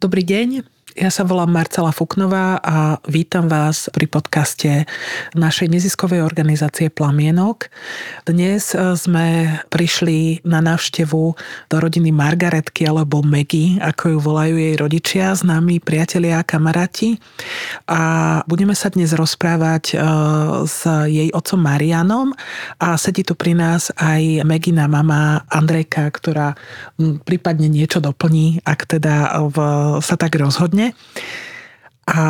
[0.00, 0.64] Добрый день.
[0.98, 4.70] Ja sa volám Marcela Fuknová a vítam vás pri podcaste
[5.38, 7.70] našej neziskovej organizácie Plamienok.
[8.26, 11.22] Dnes e, sme prišli na návštevu
[11.70, 17.22] do rodiny Margaretky alebo Megy, ako ju volajú jej rodičia, známi priatelia a kamaráti.
[17.86, 18.00] A
[18.50, 19.96] budeme sa dnes rozprávať e,
[20.66, 22.34] s jej otcom Marianom
[22.82, 26.58] a sedí tu pri nás aj Megina mama Andrejka, ktorá
[27.22, 29.56] prípadne niečo doplní, ak teda v,
[30.02, 30.96] sa tak rozhodne podobne.
[32.10, 32.22] A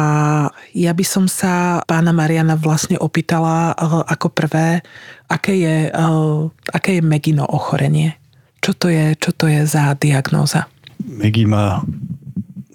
[0.77, 3.81] ja by som sa pána Mariana vlastne opýtala eh,
[4.13, 4.85] ako prvé,
[5.31, 6.41] aké je, eh,
[6.75, 8.19] aké je Megino ochorenie.
[8.61, 10.69] Čo to je, čo to je za diagnóza?
[11.01, 11.81] Megi má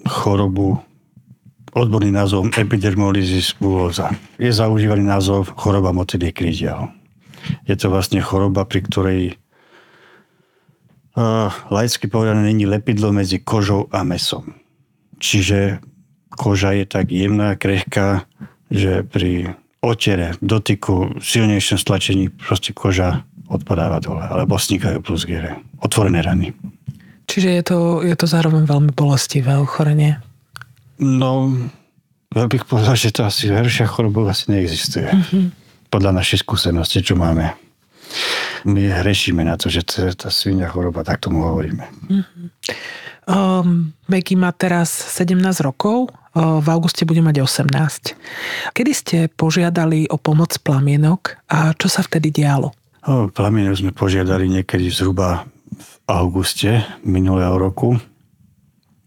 [0.02, 0.82] chorobu
[1.76, 4.10] odborný názov epidermolysis bullosa.
[4.34, 6.90] Je zaužívaný názov choroba motily krížiaho.
[7.70, 9.20] Je to vlastne choroba, pri ktorej
[11.14, 14.58] uh, laicky povedané není lepidlo medzi kožou a mesom.
[15.16, 15.80] Čiže
[16.32, 18.28] koža je tak jemná, krehká,
[18.68, 25.62] že pri otere, dotyku, silnejšom stlačení proste koža odpadáva dole, alebo snikajú plus gere.
[25.78, 26.50] Otvorené rany.
[27.26, 30.18] Čiže je to, je to zároveň veľmi bolestivé ochorenie?
[30.98, 31.54] No,
[32.34, 35.10] ja bych povedal, že to asi horšia choroba asi neexistuje.
[35.10, 35.44] Mm-hmm.
[35.90, 37.54] Podľa našej skúsenosti, čo máme.
[38.64, 41.84] My hrešíme na to, že to je tá svinia choroba, tak tomu hovoríme.
[42.08, 42.46] Mm-hmm.
[43.26, 48.14] Um, Maggie má teraz 17 rokov, uh, v auguste bude mať 18.
[48.70, 52.70] Kedy ste požiadali o pomoc plamienok a čo sa vtedy dialo?
[53.06, 57.98] O, plamienok sme požiadali niekedy zhruba v auguste minulého roku.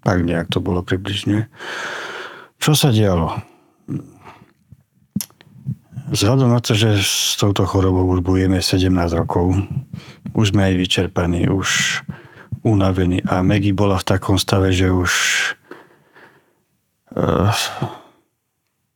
[0.03, 1.47] Tak nejak to bolo približne.
[2.59, 3.39] Čo sa dialo?
[6.09, 9.53] Vzhľadom na to, že s touto chorobou už budeme 17 rokov,
[10.33, 12.01] už sme aj vyčerpaní, už
[12.66, 15.11] unavený a Maggie bola v takom stave, že už
[17.13, 17.53] uh,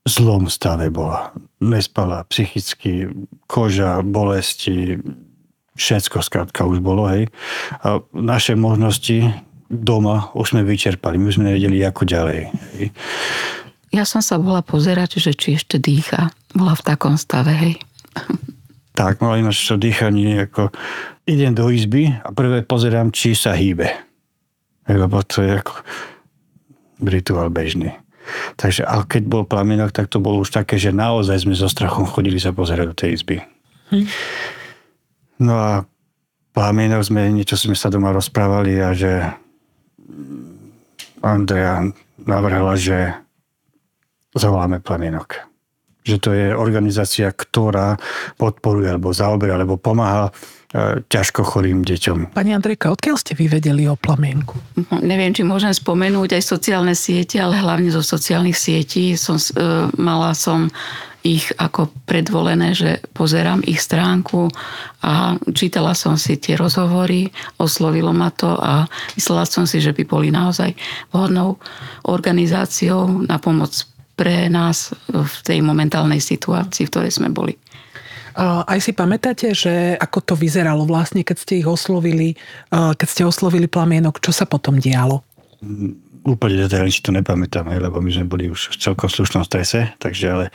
[0.09, 1.31] zlom stave bola.
[1.61, 3.13] Nespala psychicky,
[3.45, 4.97] koža, bolesti,
[5.77, 7.29] všetko skrátka už bolo, hej.
[7.85, 9.31] A naše možnosti
[9.69, 12.39] doma už sme vyčerpali, my sme nevedeli, ako ďalej.
[12.77, 12.85] Hej.
[13.93, 16.33] Ja som sa bola pozerať, že či ešte dýcha.
[16.57, 17.73] Bola v takom stave, hej.
[18.97, 20.73] Tak, mala ináč to dýchanie ako
[21.29, 23.89] idem do izby a prvé pozerám, či sa hýbe.
[24.89, 25.73] Lebo to je ako
[27.05, 27.93] rituál bežný.
[28.57, 32.07] Takže, ale keď bol plamienok, tak to bolo už také, že naozaj sme so strachom
[32.07, 33.37] chodili sa pozerať do tej izby.
[33.93, 34.07] Hm.
[35.43, 35.71] No a
[36.55, 39.25] plamienok sme, niečo sme sa doma rozprávali a že
[41.23, 41.83] Andrea
[42.23, 42.97] navrhla, že
[44.35, 45.53] zavoláme plamienok
[46.03, 47.95] že to je organizácia, ktorá
[48.35, 52.35] podporuje alebo zaoberá alebo pomáha e, ťažko chorým deťom.
[52.35, 54.59] Pani Andrejka, odkiaľ ste vy vedeli o plamienku?
[54.91, 59.87] No, neviem, či môžem spomenúť aj sociálne siete, ale hlavne zo sociálnych sietí som, e,
[59.95, 60.67] mala som
[61.23, 64.51] ich ako predvolené, že pozerám ich stránku
[65.07, 67.31] a čítala som si tie rozhovory,
[67.63, 70.75] oslovilo ma to a myslela som si, že by boli naozaj
[71.15, 71.63] vhodnou
[72.03, 73.71] organizáciou na pomoc
[74.13, 77.57] pre nás v tej momentálnej situácii, v ktorej sme boli.
[78.39, 82.33] Aj si pamätáte, že ako to vyzeralo vlastne, keď ste ich oslovili,
[82.73, 85.21] keď ste oslovili plamienok, čo sa potom dialo?
[85.61, 89.93] Mm, úplne detailne si to nepamätám, lebo my sme boli už v celkom slušnom strese,
[90.01, 90.45] takže ale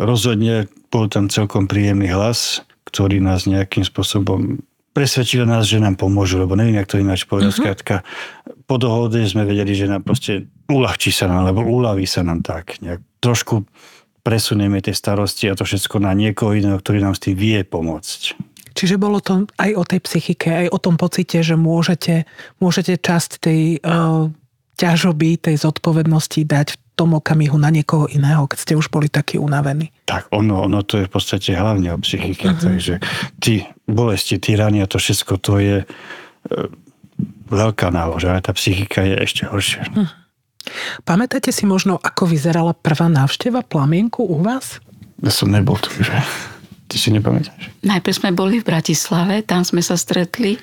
[0.00, 4.62] rozhodne bol tam celkom príjemný hlas, ktorý nás nejakým spôsobom
[4.94, 7.50] presvedčil nás, že nám pomôžu, lebo neviem, jak to ináč povedať.
[7.50, 7.60] Uh-huh.
[7.66, 8.06] Skrátka,
[8.70, 12.80] po dohode sme vedeli, že nám proste uľahčí sa nám, alebo uľaví sa nám tak.
[12.80, 13.64] Nejak trošku
[14.24, 18.40] presunieme tie starosti a to všetko na niekoho iného, ktorý nám s tým vie pomôcť.
[18.74, 22.26] Čiže bolo to aj o tej psychike, aj o tom pocite, že môžete,
[22.58, 24.26] môžete časť tej uh,
[24.74, 29.38] ťažoby, tej zodpovednosti dať v tom okamihu na niekoho iného, keď ste už boli takí
[29.38, 29.94] unavení.
[30.10, 32.62] Tak ono, ono to je v podstate hlavne o psychike, uh-huh.
[32.62, 32.98] takže
[33.38, 35.86] tí bolesti, tí rany a to všetko, to je e,
[37.50, 39.86] veľká náloža, tá psychika je ešte horšia.
[39.90, 40.06] Uh-huh.
[41.04, 44.80] Pamätáte si možno, ako vyzerala prvá návšteva plamienku u vás?
[45.20, 46.16] Ja som nebol tu, že?
[46.88, 47.72] Ty si nepamätáš?
[47.84, 50.60] Najprv sme boli v Bratislave, tam sme sa stretli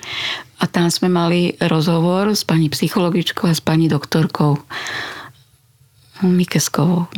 [0.62, 4.62] a tam sme mali rozhovor s pani psychologičkou a s pani doktorkou.
[6.22, 7.10] Mikeskovou.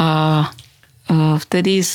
[0.00, 0.08] A
[0.40, 1.86] e, vtedy e,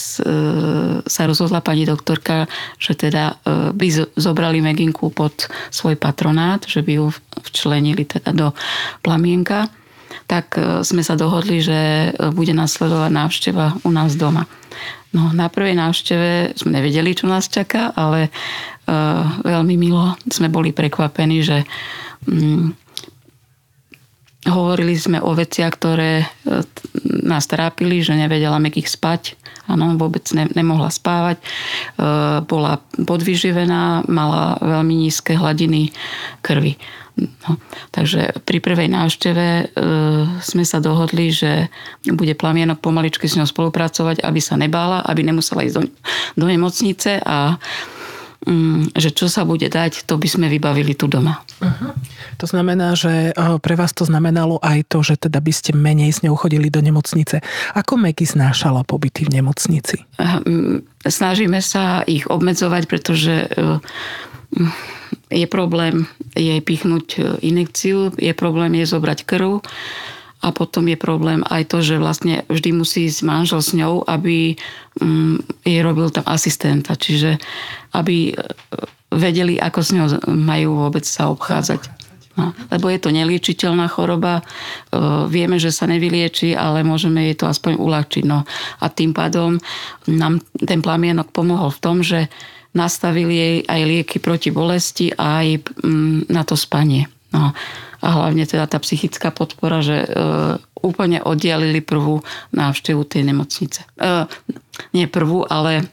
[1.01, 2.45] sa rozhodla pani doktorka,
[2.77, 7.05] že teda e, by zobrali Meginku pod svoj patronát, že by ju
[7.41, 8.47] včlenili teda do
[9.01, 9.65] plamienka.
[10.25, 14.49] Tak sme sa dohodli, že bude nasledovať návšteva u nás doma.
[15.13, 18.33] No, na prvej návšteve sme nevedeli, čo nás čaká, ale
[19.43, 21.67] veľmi milo sme boli prekvapení, že
[22.27, 22.87] mm,
[24.47, 26.25] hovorili sme o veciach, ktoré e,
[27.03, 29.35] nás trápili, že nevedela Meky spať.
[29.67, 31.43] Áno, vôbec ne, nemohla spávať.
[31.43, 31.45] E,
[32.47, 35.91] bola podvyživená, mala veľmi nízke hladiny
[36.39, 36.79] krvi.
[37.17, 37.57] No,
[37.89, 39.65] takže pri prvej návšteve e,
[40.37, 41.73] sme sa dohodli, že
[42.05, 45.83] bude plamienok pomaličky s ňou spolupracovať, aby sa nebála, aby nemusela ísť do,
[46.37, 47.57] do nemocnice a
[48.47, 51.43] Mm, že čo sa bude dať, to by sme vybavili tu doma.
[51.59, 51.91] Uh-huh.
[52.39, 56.23] To znamená, že pre vás to znamenalo aj to, že teda by ste menej s
[56.23, 57.43] ňou chodili do nemocnice.
[57.75, 59.99] Ako Meky znášala pobyty v nemocnici?
[61.03, 63.73] Snažíme sa ich obmedzovať, pretože e,
[65.27, 69.59] je problém jej pichnúť e, inekciu, je problém jej zobrať krv
[70.45, 74.53] a potom je problém aj to, že vlastne vždy musí ísť manžel s ňou, aby
[75.01, 76.93] um, jej robil tam asistenta.
[76.93, 77.41] Čiže
[77.97, 78.33] aby e,
[79.11, 81.97] vedeli, ako s ňou majú vôbec sa obchádzať.
[82.37, 84.43] No, lebo je to neliečiteľná choroba, e,
[85.25, 88.23] vieme, že sa nevylieči, ale môžeme jej to aspoň uľahčiť.
[88.29, 88.45] No.
[88.77, 89.57] A tým pádom
[90.05, 92.29] nám ten plamienok pomohol v tom, že
[92.77, 95.47] nastavili jej aj lieky proti bolesti a aj
[95.81, 97.09] mm, na to spanie.
[97.33, 97.57] No
[97.97, 100.07] a hlavne teda tá psychická podpora, že e,
[100.85, 102.21] úplne oddialili prvú
[102.53, 103.81] návštevu tej nemocnice.
[103.97, 104.29] E,
[104.93, 105.89] nie prvú, ale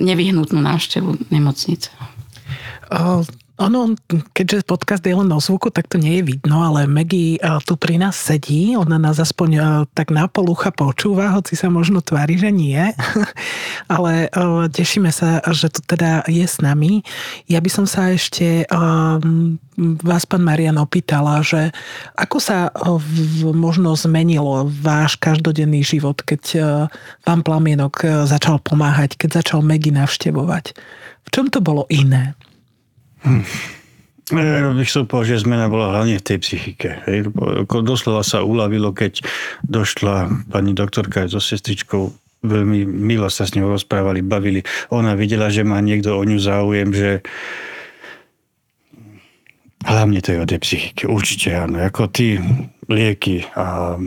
[0.00, 1.92] nevyhnutnú návštevu nemocnice.
[3.58, 3.98] Ono,
[4.38, 7.74] keďže podcast je len o zvuku, tak to nie je vidno, ale Maggie eh, tu
[7.74, 9.62] pri nás sedí, ona nás aspoň eh,
[9.98, 12.78] tak na polucha počúva, hoci sa možno tvári, že nie.
[13.94, 17.02] ale eh, tešíme sa, že tu teda je s nami.
[17.50, 18.62] Ja by som sa ešte
[20.06, 21.74] vás, pán Marian, opýtala, že
[22.14, 22.70] ako sa
[23.42, 26.42] možno zmenilo váš každodenný život, keď
[27.22, 30.74] pán Plamienok začal pomáhať, keď začal Megy navštevovať?
[31.26, 32.34] V čom to bolo iné?
[33.22, 33.44] Hm.
[34.28, 37.00] Ja bych som povedal, že zmena bola hlavne v tej psychike.
[37.08, 37.32] Hej.
[37.64, 39.24] Doslova sa uľavilo, keď
[39.64, 42.12] došla pani doktorka so sestričkou
[42.44, 44.62] veľmi milo sa s ňou rozprávali, bavili.
[44.94, 47.10] Ona videla, že má niekto o ňu záujem, že
[49.82, 51.02] hlavne to je o tej psychike.
[51.10, 51.82] Určite áno.
[51.82, 52.38] Ako tí
[52.86, 53.98] lieky a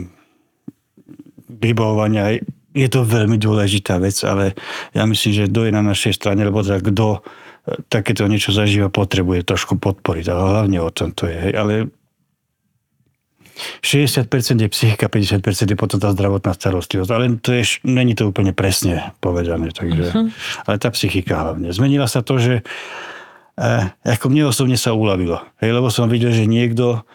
[1.50, 2.40] vybavovania,
[2.72, 4.56] je to veľmi dôležitá vec, ale
[4.96, 7.20] ja myslím, že kto je na našej strane, lebo teda kto
[7.86, 10.26] takéto niečo zažíva, potrebuje trošku podporiť.
[10.30, 11.38] Ale hlavne o tom to je.
[11.38, 11.52] Hej.
[11.54, 11.74] Ale
[13.84, 14.26] 60%
[14.58, 17.10] je psychika, 50% je potom tá zdravotná starostlivosť.
[17.12, 19.70] Ale to je, není to úplne presne povedané.
[19.70, 20.28] Takže, uh-huh.
[20.66, 21.70] Ale tá psychika hlavne.
[21.70, 22.66] Zmenila sa to, že
[23.60, 25.38] eh, ako mne osobne sa uľavilo.
[25.62, 27.06] Hej, lebo som videl, že niekto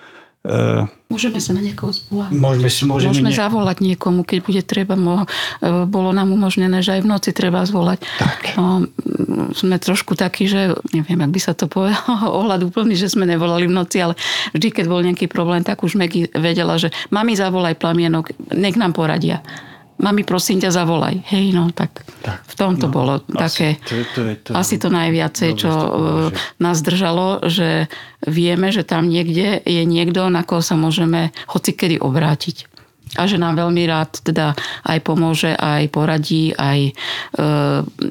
[0.48, 2.32] Uh, môžeme sa na niekoho zvolať.
[2.32, 3.40] Môžeme, si, môžeme, môžeme nie...
[3.40, 4.96] zavolať niekomu, keď bude treba.
[4.96, 5.28] Mo, e,
[5.84, 8.00] bolo nám umožnené, že aj v noci treba zvolať.
[8.16, 8.56] Tak.
[8.56, 8.88] No,
[9.52, 13.68] sme trošku takí, že neviem, ak by sa to povedalo ohľad úplný, že sme nevolali
[13.68, 14.16] v noci, ale
[14.56, 18.96] vždy, keď bol nejaký problém, tak už Megy vedela, že mami zavolaj plamienok, nech nám
[18.96, 19.44] poradia
[19.98, 21.26] mami prosím ťa zavolaj.
[21.34, 24.52] Hej, no tak, tak v tom to no, bolo asi, také, to, to je to,
[24.54, 25.90] asi to najviacej, čo e,
[26.62, 27.90] nás držalo, že
[28.24, 32.77] vieme, že tam niekde je niekto, na koho sa môžeme hocikedy obrátiť.
[33.16, 34.52] A že nám veľmi rád teda
[34.84, 36.92] aj pomôže, aj poradí, aj e,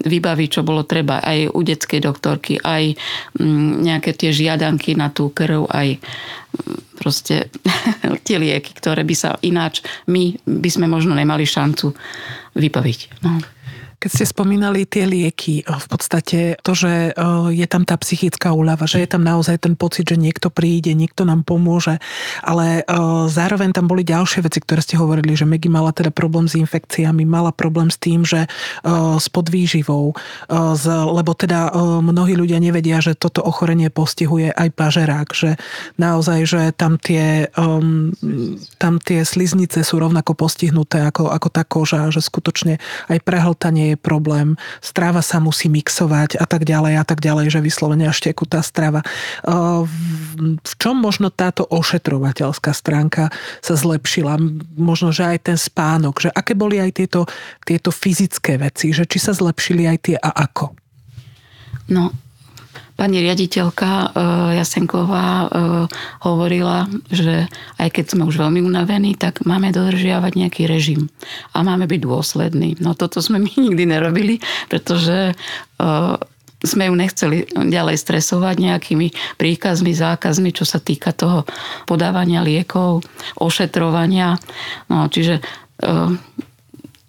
[0.08, 2.96] vybaví, čo bolo treba, aj u detskej doktorky, aj
[3.36, 6.00] m, mm, nejaké tie žiadanky na tú krv, aj
[6.96, 7.52] proste
[8.26, 11.92] tie lieky, ktoré by sa ináč my by sme možno nemali šancu
[12.56, 13.00] vybaviť.
[13.22, 13.55] No.
[14.06, 17.10] Keď ste spomínali tie lieky, v podstate to, že
[17.50, 21.26] je tam tá psychická úľava, že je tam naozaj ten pocit, že niekto príde, niekto
[21.26, 21.98] nám pomôže,
[22.38, 22.86] ale
[23.26, 27.26] zároveň tam boli ďalšie veci, ktoré ste hovorili, že Megy mala teda problém s infekciami,
[27.26, 28.46] mala problém s tým, že
[29.18, 30.14] s podvýživou,
[31.10, 35.58] lebo teda mnohí ľudia nevedia, že toto ochorenie postihuje aj pažerák, že
[35.98, 37.50] naozaj, že tam tie,
[38.78, 42.78] tam tie sliznice sú rovnako postihnuté ako, ako tá koža, že skutočne
[43.10, 47.64] aj prehltanie je problém, strava sa musí mixovať a tak ďalej a tak ďalej, že
[47.64, 49.00] vyslovene až tekutá strava.
[50.36, 53.32] V čom možno táto ošetrovateľská stránka
[53.64, 54.36] sa zlepšila?
[54.76, 57.24] Možno, že aj ten spánok, že aké boli aj tieto,
[57.64, 60.76] tieto fyzické veci, že či sa zlepšili aj tie a ako?
[61.88, 62.12] No,
[62.96, 64.06] Pani riaditeľka e,
[64.56, 65.46] Jasenková e,
[66.24, 67.44] hovorila, že
[67.76, 71.12] aj keď sme už veľmi unavení, tak máme dodržiavať nejaký režim
[71.52, 72.80] a máme byť dôslední.
[72.80, 74.40] No toto sme my nikdy nerobili,
[74.72, 75.34] pretože e,
[76.64, 81.44] sme ju nechceli ďalej stresovať nejakými príkazmi, zákazmi, čo sa týka toho
[81.84, 83.04] podávania liekov,
[83.36, 84.40] ošetrovania.
[84.88, 85.44] No, čiže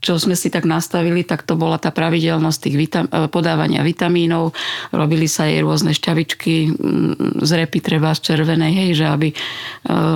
[0.07, 4.55] čo sme si tak nastavili, tak to bola tá pravidelnosť tých vitam- e, podávania vitamínov.
[4.95, 9.35] Robili sa jej rôzne šťavičky mm, z repy, treba z červenej, hej, že aby e,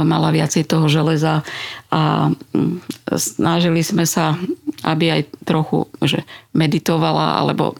[0.07, 1.43] mala viacej toho železa.
[1.91, 2.87] A mm,
[3.19, 4.39] snažili sme sa,
[4.87, 6.23] aby aj trochu že
[6.55, 7.75] meditovala, alebo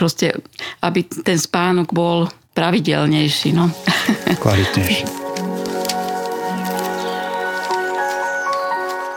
[0.00, 0.32] proste,
[0.80, 3.52] aby ten spánok bol pravidelnejší.
[3.52, 3.68] No.
[4.40, 5.25] Kvalitnejší.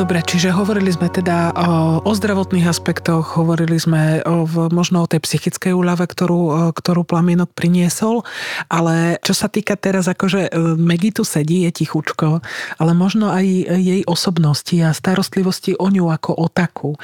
[0.00, 5.20] Dobre, čiže hovorili sme teda o, o zdravotných aspektoch, hovorili sme o, možno o tej
[5.20, 8.24] psychickej úľave, ktorú, ktorú plamienok priniesol,
[8.72, 12.40] ale čo sa týka teraz, akože e, Megi tu sedí, je tichučko,
[12.80, 13.44] ale možno aj
[13.76, 16.96] jej osobnosti a starostlivosti o ňu ako o takú.
[16.96, 16.98] E,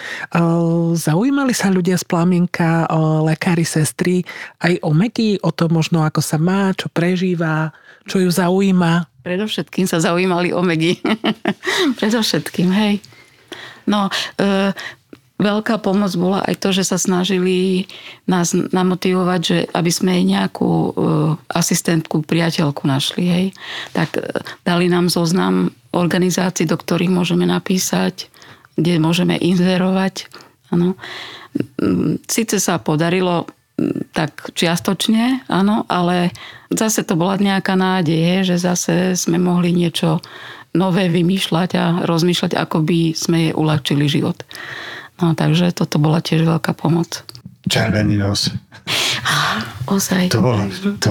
[0.96, 2.88] zaujímali sa ľudia z plamienka,
[3.28, 4.24] lekári, sestry,
[4.64, 7.76] aj o Megi, o to možno ako sa má, čo prežíva,
[8.08, 9.15] čo ju zaujíma?
[9.26, 11.02] Predovšetkým sa zaujímali o Megy.
[11.98, 13.02] Predovšetkým, hej.
[13.90, 14.06] No,
[14.38, 14.70] e,
[15.42, 17.90] veľká pomoc bola aj to, že sa snažili
[18.30, 20.90] nás namotivovať, že aby sme jej nejakú e,
[21.50, 23.46] asistentku, priateľku našli, hej.
[23.98, 28.30] Tak e, dali nám zoznam organizácií, do ktorých môžeme napísať,
[28.78, 30.30] kde môžeme inzerovať.
[30.70, 30.94] Ano.
[32.30, 33.50] Sice sa podarilo
[34.14, 36.30] tak čiastočne, áno, ale
[36.72, 40.20] zase to bola nejaká nádej, že zase sme mohli niečo
[40.76, 44.36] nové vymýšľať a rozmýšľať, ako by sme jej uľahčili život.
[45.16, 47.24] No takže toto bola tiež veľká pomoc.
[47.66, 48.52] Červený nos.
[49.96, 50.34] Ozaj.
[50.34, 50.66] To bolo,
[50.98, 51.10] to,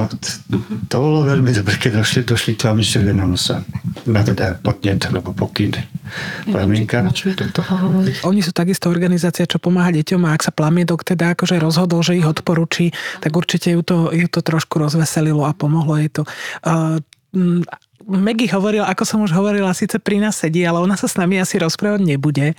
[0.91, 3.63] to bolo veľmi dobre, keď došli, došli k vám ešte nosa.
[4.03, 5.71] Na teda podnet, alebo pokyn.
[6.47, 7.07] Plaminka.
[8.27, 12.19] Oni sú takisto organizácia, čo pomáha deťom a ak sa plamiedok teda akože rozhodol, že
[12.19, 12.91] ich odporúči,
[13.23, 16.27] tak určite ju to, ju to trošku rozveselilo a pomohlo jej to.
[16.61, 16.99] Uh,
[18.05, 21.41] Maggie hovorila, ako som už hovorila, síce pri nás sedí, ale ona sa s nami
[21.41, 22.53] asi rozprávať nebude.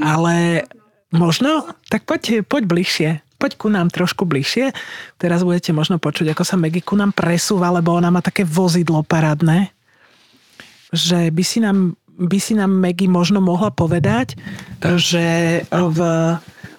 [0.00, 0.64] Ale
[1.12, 1.68] možno?
[1.92, 4.72] Tak poď, poď bližšie poď ku nám trošku bližšie.
[5.20, 9.04] Teraz budete možno počuť, ako sa Maggie ku nám presúva, lebo ona má také vozidlo
[9.04, 9.70] parádne,
[10.90, 14.34] že by si nám, by si nám Maggie možno mohla povedať,
[14.80, 16.00] že v,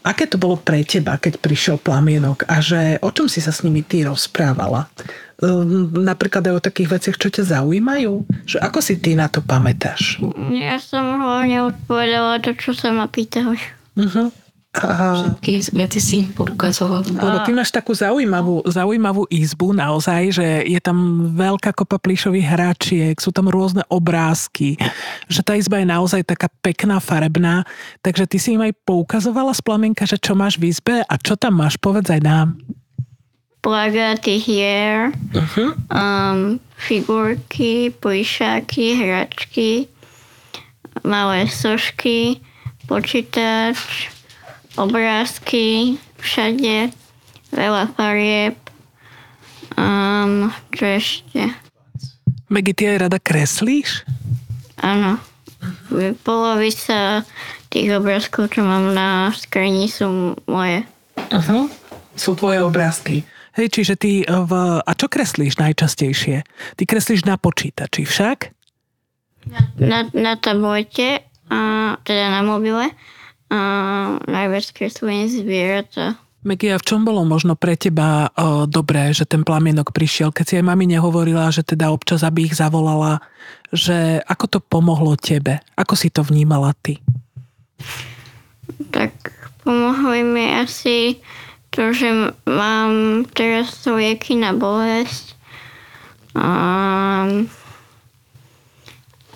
[0.02, 3.62] aké to bolo pre teba, keď prišiel plamienok a že o čom si sa s
[3.62, 4.90] nimi ty rozprávala?
[5.38, 8.26] Ehm, napríklad aj o takých veciach, čo ťa zaujímajú?
[8.50, 10.18] Že ako si ty na to pamätáš?
[10.50, 13.62] Ja som hlavne odpovedala to, čo sa ma pýtali.
[13.98, 14.34] Uh-huh.
[14.78, 17.02] Všetky veci si poukazoval.
[17.10, 23.16] Lebo ty máš takú zaujímavú, zaujímavú izbu naozaj, že je tam veľká kopa plíšových hračiek,
[23.18, 24.78] sú tam rôzne obrázky,
[25.26, 27.66] že tá izba je naozaj taká pekná, farebná.
[28.06, 31.34] Takže ty si im aj poukazovala z plamienka, že čo máš v izbe a čo
[31.34, 32.48] tam máš, povedz aj nám.
[33.66, 35.76] Plagáty hier, uh-huh.
[35.92, 39.92] um, figurky, plíšaky, hračky,
[41.04, 42.40] malé sošky,
[42.88, 44.08] počítač,
[44.78, 46.94] obrázky všade,
[47.52, 48.56] veľa farieb.
[49.74, 51.42] Um, čo ešte?
[52.48, 54.08] Megi, ty aj rada kreslíš?
[54.80, 55.20] Áno.
[56.24, 57.26] Polovica
[57.68, 60.86] tých obrázkov, čo mám na skrini, sú moje.
[61.18, 61.68] Uh-huh.
[62.16, 63.28] Sú tvoje obrázky.
[63.58, 64.52] Hej, čiže ty v...
[64.80, 66.46] A čo kreslíš najčastejšie?
[66.78, 68.54] Ty kreslíš na počítači však?
[69.50, 71.60] Na, na, na tablete, a,
[72.06, 72.94] teda na mobile
[74.78, 76.20] kreslené zvieratá.
[76.46, 80.54] Megia, v čom bolo možno pre teba o, dobré, že ten plamienok prišiel, keď si
[80.62, 83.20] aj mami nehovorila, že teda občas, aby ich zavolala,
[83.74, 85.60] že ako to pomohlo tebe?
[85.76, 87.04] Ako si to vnímala ty?
[88.96, 89.12] Tak
[89.66, 91.20] pomohli mi asi
[91.74, 95.36] to, že mám teraz lieky na bolesť
[96.38, 96.52] a,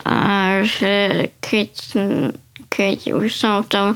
[0.06, 0.20] a
[0.64, 1.72] že keď
[2.72, 3.88] keď už som v tom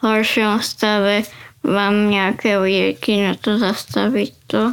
[0.00, 1.28] horšom stave,
[1.62, 4.72] mám nejaké lieky na to zastaviť to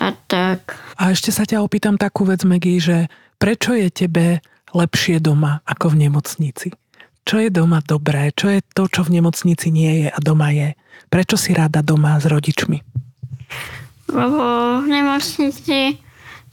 [0.00, 0.74] a tak.
[0.98, 3.06] A ešte sa ťa opýtam takú vec, Megy, že
[3.38, 4.40] prečo je tebe
[4.74, 6.68] lepšie doma ako v nemocnici?
[7.24, 8.34] Čo je doma dobré?
[8.34, 10.74] Čo je to, čo v nemocnici nie je a doma je?
[11.08, 12.78] Prečo si rada doma s rodičmi?
[14.10, 14.42] Lebo
[14.82, 16.02] v nemocnici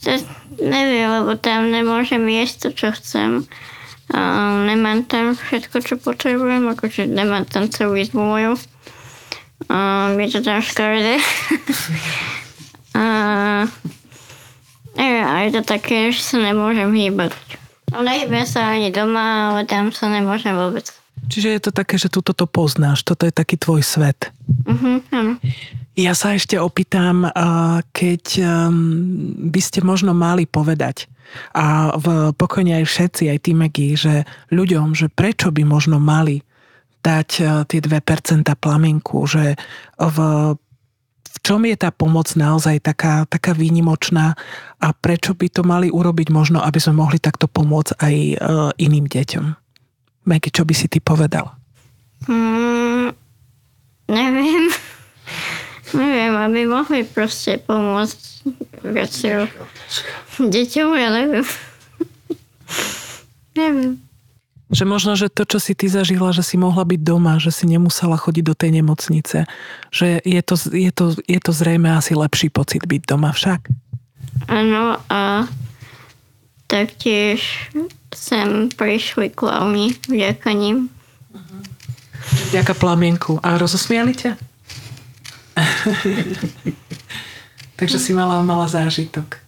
[0.02, 0.18] to
[0.58, 3.46] neviem, lebo tam nemôžem jesť to, čo chcem.
[4.12, 4.22] A
[4.68, 8.54] nemám tam všetko, čo potrebujem, akože nemám tam celú izbu moju.
[9.72, 11.16] A je to tam škaredé.
[13.00, 13.06] a,
[15.00, 17.32] neviem, a je to také, že sa nemôžem hýbať.
[17.92, 20.88] Nehybem sa ani doma, ale tam sa nemôžem vôbec.
[21.32, 24.32] Čiže je to také, že tu toto poznáš, toto je taký tvoj svet.
[24.68, 25.34] Mhm, áno.
[26.00, 27.28] Ja sa ešte opýtam,
[27.92, 31.12] keď um, by ste možno mali povedať,
[31.56, 36.44] a v pokojne aj všetci, aj ty Megy, že ľuďom, že prečo by možno mali
[37.02, 39.56] dať uh, tie 2% plamienku, že
[39.98, 40.18] v,
[41.28, 44.36] v čom je tá pomoc naozaj taká, taká výnimočná
[44.80, 48.36] a prečo by to mali urobiť možno, aby sme mohli takto pomôcť aj uh,
[48.78, 49.46] iným deťom.
[50.30, 51.50] Megy, čo by si ty povedal?
[52.30, 53.18] Mm,
[54.12, 54.70] neviem.
[55.94, 58.22] Neviem, aby mohli proste pomôcť
[58.86, 59.46] viacero
[60.40, 61.48] deťom, ja neviem.
[63.60, 63.94] neviem.
[64.72, 67.68] Že možno, že to, čo si ty zažila, že si mohla byť doma, že si
[67.68, 69.44] nemusela chodiť do tej nemocnice,
[69.92, 73.68] že je to, je to, je to zrejme asi lepší pocit byť doma však.
[74.48, 75.46] Áno a
[76.72, 77.68] taktiež
[78.16, 80.88] sem prišli klauny vďaka ním.
[82.56, 83.44] Vďaka plamienku.
[83.44, 84.51] A rozosmiali ťa?
[87.80, 89.42] Takže si mala, mala zážitok.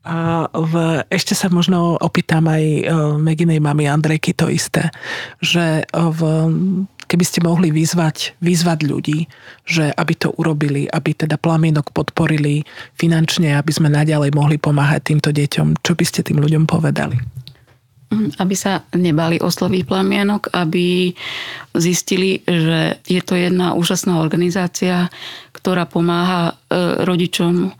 [0.00, 4.88] A v, ešte sa možno opýtam aj uh, Meginej mamy Andrejky to isté,
[5.44, 6.20] že uh, v,
[7.04, 9.28] keby ste mohli vyzvať, vyzvať ľudí,
[9.68, 12.64] že aby to urobili, aby teda plamienok podporili
[12.96, 17.20] finančne, aby sme naďalej mohli pomáhať týmto deťom, čo by ste tým ľuďom povedali?
[18.10, 21.14] Aby sa nebali osloviť plamienok, aby
[21.78, 25.06] zistili, že je to jedna úžasná organizácia,
[25.54, 27.70] ktorá pomáha e, rodičom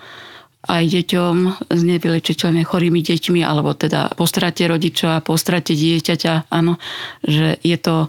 [0.70, 1.36] aj deťom
[1.72, 6.78] s nevylečiteľne chorými deťmi, alebo teda po strate rodiča, po strate dieťaťa, áno,
[7.26, 8.06] že je to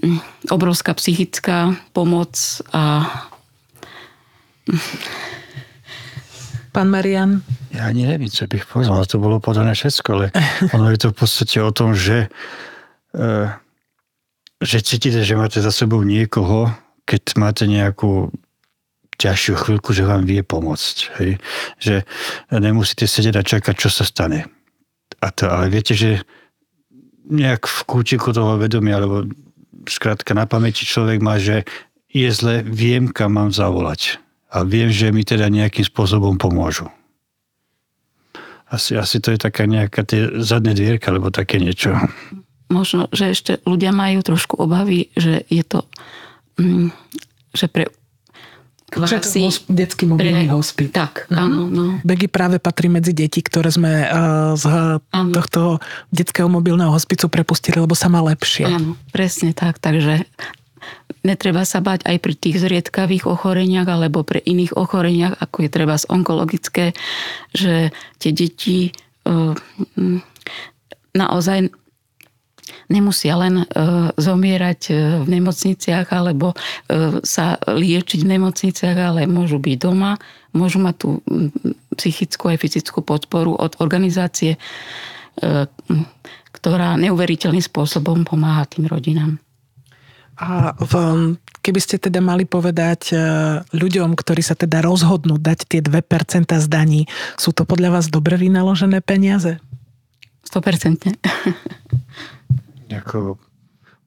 [0.00, 2.38] mm, obrovská psychická pomoc
[2.72, 3.04] a
[6.72, 7.44] Pán Marian?
[7.68, 10.26] Ja ani neviem, čo bych povedal, to bolo podané všetko, ale
[10.72, 12.32] ono je to v podstate o tom, že,
[13.12, 13.28] e,
[14.64, 16.72] že cítite, že máte za sebou niekoho,
[17.04, 18.32] keď máte nejakú
[19.20, 20.96] ťažšiu chvíľku, že vám vie pomôcť.
[21.20, 21.30] Hej?
[21.76, 21.94] Že
[22.56, 24.48] nemusíte sedieť a čakať, čo sa stane.
[25.20, 26.24] A to, ale viete, že
[27.28, 29.28] nejak v kúčiku toho vedomia, alebo
[29.84, 31.68] skrátka na pamäti človek má, že
[32.08, 36.92] je zle, viem, kam mám zavolať a viem, že mi teda nejakým spôsobom pomôžu.
[38.68, 41.92] Asi, asi to je taká nejaká tie zadné dvierka, alebo také niečo.
[42.72, 45.84] Možno, že ešte ľudia majú trošku obavy, že je to,
[46.56, 46.88] mm,
[47.52, 47.92] že pre
[48.88, 49.48] kvási...
[49.68, 50.88] detský mobilný pre, hospic.
[50.92, 51.36] Tak, mhm.
[51.36, 51.60] áno.
[51.68, 51.84] No.
[52.04, 54.64] Begy práve patrí medzi deti, ktoré sme uh, z
[55.00, 55.32] áno.
[55.32, 55.80] tohto
[56.12, 58.68] detského mobilného hospicu prepustili, lebo sa má lepšie.
[58.68, 59.80] Áno, presne tak.
[59.80, 60.28] Takže
[61.22, 65.94] Netreba sa bať aj pri tých zriedkavých ochoreniach alebo pre iných ochoreniach, ako je treba
[65.94, 66.86] z onkologické,
[67.54, 68.92] že tie deti e,
[71.14, 71.70] naozaj
[72.90, 73.64] nemusia len e,
[74.18, 74.92] zomierať e,
[75.22, 76.58] v nemocniciach alebo
[77.22, 80.18] sa liečiť v nemocniciach, ale môžu byť doma,
[80.50, 81.08] môžu mať tú
[81.94, 84.58] psychickú aj fyzickú podporu od organizácie,
[86.52, 89.40] ktorá neuveriteľným spôsobom pomáha tým rodinám.
[90.42, 90.92] A v,
[91.62, 93.16] keby ste teda mali povedať e,
[93.70, 96.02] ľuďom, ktorí sa teda rozhodnú dať tie 2%
[96.58, 97.06] z daní,
[97.38, 99.62] sú to podľa vás dobre vynaložené peniaze?
[100.50, 101.14] 100%.
[102.92, 103.38] Ako,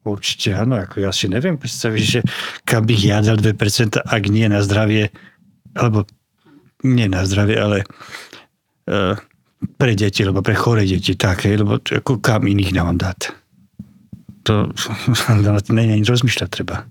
[0.04, 2.20] určite áno, ako ja si neviem predstaviť, že
[2.68, 3.56] kam bych ja dal 2%,
[3.98, 5.08] ak nie na zdravie,
[5.72, 6.04] alebo
[6.84, 7.78] nie na zdravie, ale
[8.86, 9.18] uh,
[9.74, 13.45] pre deti, alebo pre chore deti, také, lebo ako kam iných nám dať
[15.66, 16.86] to není ani rozmýšľať treba.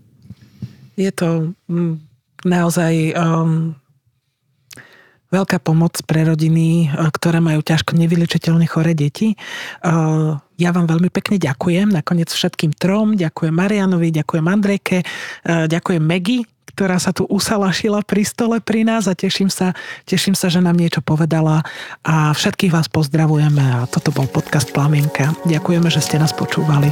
[0.96, 2.00] Je to mm,
[2.48, 3.76] naozaj um,
[5.32, 9.36] veľká pomoc pre rodiny, uh, ktoré majú ťažko nevyličiteľne choré deti.
[9.84, 16.04] Uh, ja vám veľmi pekne ďakujem, nakoniec všetkým trom, ďakujem Marianovi, ďakujem Andrejke, uh, ďakujem
[16.04, 19.72] Megy, ktorá sa tu usalašila pri stole pri nás a teším sa,
[20.04, 21.64] teším sa, že nám niečo povedala
[22.04, 25.32] a všetkých vás pozdravujeme a toto bol podcast Plamienka.
[25.48, 26.92] Ďakujeme, že ste nás počúvali.